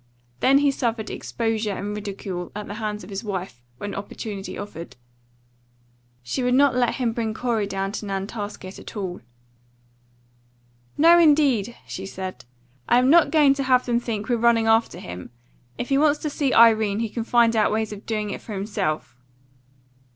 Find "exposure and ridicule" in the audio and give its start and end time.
1.11-2.51